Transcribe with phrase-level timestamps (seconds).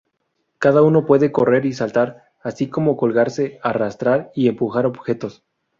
[0.57, 5.43] Cada uno puede correr y saltar, así como colgarse, arrastrar y empujar objetos.